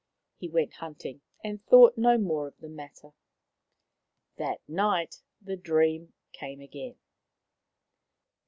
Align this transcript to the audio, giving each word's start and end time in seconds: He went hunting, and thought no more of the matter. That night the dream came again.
He 0.35 0.49
went 0.49 0.73
hunting, 0.73 1.21
and 1.43 1.63
thought 1.63 1.95
no 1.95 2.17
more 2.17 2.47
of 2.47 2.57
the 2.57 2.69
matter. 2.69 3.13
That 4.37 4.67
night 4.67 5.21
the 5.39 5.55
dream 5.55 6.13
came 6.31 6.59
again. 6.59 6.95